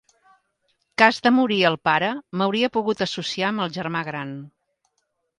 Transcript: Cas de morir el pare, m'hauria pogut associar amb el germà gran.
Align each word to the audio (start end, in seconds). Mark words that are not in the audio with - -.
Cas 1.01 1.17
de 1.25 1.31
morir 1.39 1.57
el 1.69 1.75
pare, 1.89 2.09
m'hauria 2.41 2.69
pogut 2.77 3.03
associar 3.07 3.51
amb 3.53 3.65
el 3.67 3.69
germà 3.77 4.01
gran. 4.09 4.33